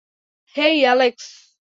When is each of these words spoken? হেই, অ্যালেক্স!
হেই, 0.55 0.75
অ্যালেক্স! 0.81 1.27